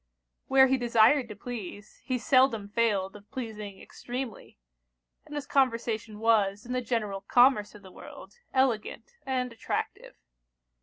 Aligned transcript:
Where 0.47 0.65
he 0.65 0.79
desired 0.79 1.29
to 1.29 1.35
please, 1.35 2.01
he 2.03 2.17
seldom 2.17 2.69
failed 2.69 3.15
of 3.15 3.29
pleasing 3.29 3.79
extremely; 3.79 4.57
and 5.27 5.35
his 5.35 5.45
conversation 5.45 6.17
was, 6.17 6.65
in 6.65 6.73
the 6.73 6.81
general 6.81 7.21
commerce 7.21 7.75
of 7.75 7.83
the 7.83 7.91
world, 7.91 8.39
elegant 8.51 9.11
and 9.27 9.53
attractive. 9.53 10.15